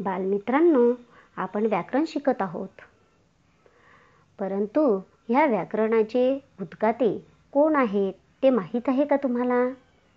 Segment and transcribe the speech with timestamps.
[0.00, 0.92] बालमित्रांनो
[1.36, 2.68] आपण व्याकरण शिकत आहोत.
[4.38, 9.68] परंतु ह्या व्याकरणाचे उद्गाते कोण आहेत ते माहीत आहे का तुम्हाला?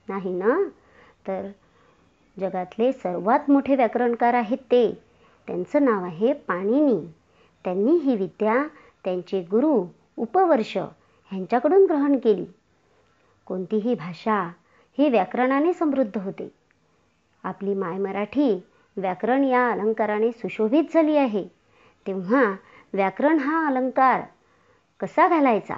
[0.09, 0.69] नाही ना?
[1.27, 1.47] तर
[2.39, 5.03] जगातले सर्वात मोठे व्याकरणकार आहेत ते.
[5.47, 7.07] त्यांचं नाव आहे पाणिनी.
[7.63, 8.63] त्यांनी ही विद्या
[9.03, 9.85] त्यांचे गुरु
[10.17, 12.45] उपवर्ष ह्यांच्याकडून ग्रहण केली.
[13.45, 14.51] कोणतीही भाषा
[14.97, 16.51] ही व्याकरणाने समृद्ध होते.
[17.43, 18.63] आपली माय मराठी
[19.01, 21.43] व्याकरण या अलंकाराने सुशोभित झाली आहे.
[22.07, 22.43] तेव्हा
[22.93, 24.21] व्याकरण हा अलंकार
[24.99, 25.77] कसा घालायचा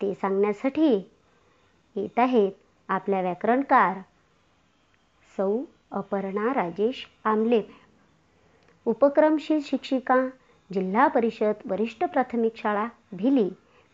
[0.00, 1.10] ते सांगण्यासाठी
[1.96, 2.52] येत आहेत
[2.88, 3.98] आपल्या व्याकरणकार
[5.36, 5.58] सौ
[5.90, 7.62] अपर्णा राजेश आमले
[8.84, 10.16] उपक्रमशील शिक्षिका
[10.72, 13.48] जिल्हा परिषद वरिष्ठ प्राथमिक शाळा भिली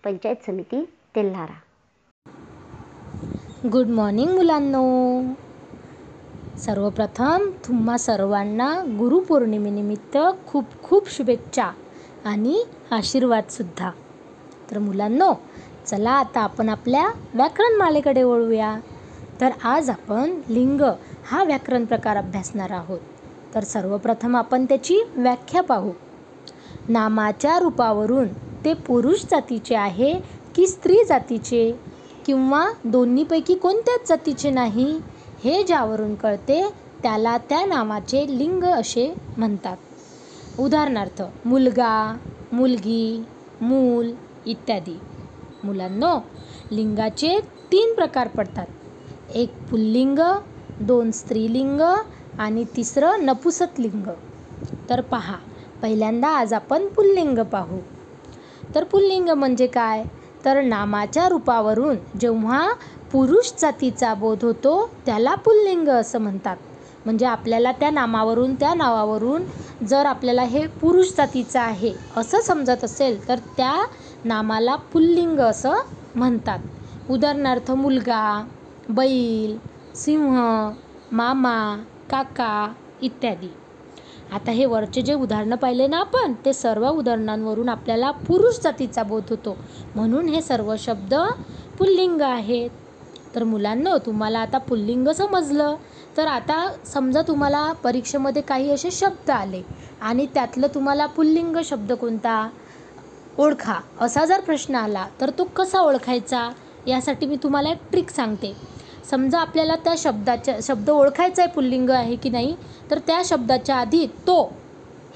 [0.05, 0.85] पंचायत समिती
[1.17, 1.59] तेल्हारा.
[3.69, 5.23] गुड मॉर्निंग मुलांनो.
[6.67, 11.71] सर्वप्रथम तुम्हा सर्वांना गुरुपौर्णिमेनिमित्त खूप खूप शुभेच्छा
[12.25, 13.91] आणि आशीर्वादसुद्धा
[14.71, 15.33] तर मुलांनो
[15.87, 18.81] चला आता आपण आपल्या व्याकरण मालेकडे वळूया.
[19.41, 20.81] तर आज आपण लिंग
[21.27, 22.99] हा व्याकरण प्रकार अभ्यासणार आहोत.
[23.55, 25.91] तर सर्वप्रथम आपण त्याची व्याख्या पाहू.
[26.89, 28.29] नामाच्या रूपावरून
[28.65, 30.15] ते पुरुष जातीचे आहे
[30.55, 31.81] की स्त्री जातीचे?
[32.27, 35.01] किंवा दोन्हीपैकी कोणत्याच जातीचे नाही?
[35.45, 36.63] हे ज्यावरून कळते
[37.03, 39.77] त्याला त्या नामाचे लिंग असे म्हणतात.
[40.59, 42.17] उदाहरणार्थ मुलगा
[42.53, 43.23] मुलगी
[43.61, 44.11] मूल
[44.47, 44.97] इत्यादी.
[45.65, 46.15] मुलांनो
[46.71, 47.39] लिंगाचे
[47.73, 48.67] तीन प्रकार पडतात.
[49.35, 50.19] एक पुल्लिंग
[50.81, 51.81] दोन स्त्रीलिंग
[52.39, 54.09] आणि तिसरं नपुसतलिंग
[54.91, 55.37] तर पहा
[55.83, 57.79] पहिल्यांदा आज आपण पुल्लिंग पाहू.
[58.75, 60.05] तर पुल्लिंग म्हणजे काय?
[60.45, 62.69] तर नामाच्या रूपावरून जेव्हा
[63.13, 64.75] पुरुष जातीचा बोध होतो
[65.07, 66.57] त्याला पुल्लिंग असं म्हणतात.
[67.05, 69.45] म्हणजे आपल्याला त्या नामावरून त्या नावावरून
[69.87, 73.75] जर आपल्याला हे पुरुष जातीचं आहे असं समजत असेल तर त्या
[74.25, 75.81] नामाला पुल्लिंग असं
[76.15, 76.59] म्हणतात.
[77.11, 78.43] उदाहरणार्थ मुलगा
[78.89, 79.57] बैल
[79.95, 80.39] सिंह
[81.13, 81.57] मामा
[82.11, 82.73] काका
[83.03, 83.49] इत्यादी.
[84.33, 89.31] आता हे वरचे जे उदाहरणं पाहिले ना आपण ते सर्व उदाहरणांवरून आपल्याला पुरुष जातीचा बोध
[89.31, 89.57] होतो.
[89.95, 91.15] म्हणून हे सर्व शब्द
[91.79, 92.71] पुल्लिंग आहेत.
[93.35, 95.75] तर मुलांनो तुम्हाला आता पुल्लिंग समजलं.
[96.17, 99.63] तर आता समजा तुम्हाला परीक्षेमध्ये काही असे शब्द आले
[100.01, 102.49] आणि त्यातलं तुम्हाला पुल्लिंग शब्द कोणता?
[103.39, 103.75] ओळखा.
[104.01, 106.51] असा जर प्रश्न आला तर तो कसा ओळखायचा?
[106.87, 108.57] यासाठी मी तुम्हाला एक ट्रिक सांगते.
[109.11, 112.55] समजा आपल्याला त्या शब्दाच्या शब्द ओळखायचा आहे पुल्लिंग आहे की नाही
[112.91, 114.53] तर त्या शब्दाच्या आधी तो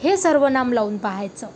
[0.02, 1.46] हे सर्वनाम लावून पाहायचं.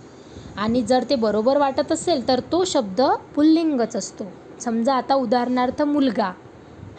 [0.57, 3.01] आणि जर ते बरोबर वाटत असेल तर तो शब्द
[3.35, 4.25] पुल्लिंगच असतो.
[4.61, 6.33] समजा आता उदाहरणार्थ मुलगा.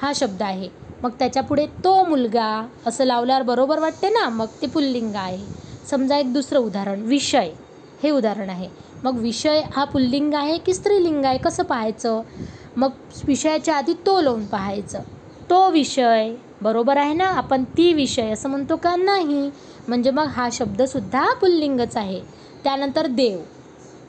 [0.01, 0.69] हा शब्द आहे.
[1.03, 4.29] मग त्याच्यापुढे तो मुलगा असं लावल्यावर बरोबर वाटते ना?
[4.29, 5.39] मग ते पुल्लिंग आहे.
[5.89, 7.49] समजा एक दुसरं उदाहरण विषय.
[8.03, 8.69] हे उदाहरण आहे.
[9.03, 11.37] मग विषय हा पुल्लिंग आहे की स्त्रीलिंग आहे?
[11.37, 12.21] कसं पाहायचं?
[12.77, 12.89] मग
[13.27, 14.99] विषयाच्या आधी तो लावून पाहायचं.
[15.49, 17.25] तो विषय बरोबर आहे ना?
[17.25, 19.49] आपण ती विषय असं म्हणतो का नाही?
[19.87, 22.21] म्हणजे मग हा शब्दसुद्धा पुल्लिंगच आहे.
[22.63, 23.39] त्यानंतर देव.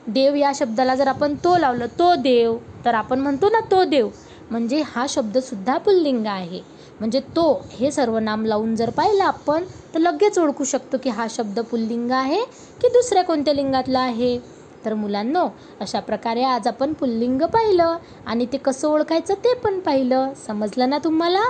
[0.07, 4.09] देव या शब्दाला जर आपण तो लावलं तो देव तर आपण म्हणतो ना तो देव.
[4.51, 6.61] म्हणजे हा शब्दसुद्धा पुल्लिंग आहे.
[6.99, 9.63] म्हणजे तो हे सर्वनाम लावून जर पाहिलं आपण
[9.95, 12.45] तर लगेच ओळखू शकतो की हा शब्द पुल्लिंग आहे
[12.81, 14.61] की दुसऱ्या कोणत्या लिंगातला आहे.
[14.85, 15.47] तर मुलांनो
[15.79, 20.33] अशा प्रकारे आज आपण पुल्लिंग पाहिलं आणि ते कसं ओळखायचं ते पण पाहिलं.
[20.47, 21.41] समजलं ना तुम्हाला?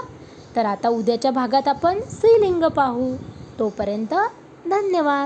[0.55, 3.15] तर आता उद्याच्या भागात आपण स्त्रीलिंग पाहू.
[3.59, 4.13] तोपर्यंत
[4.65, 5.19] धन्यवाद.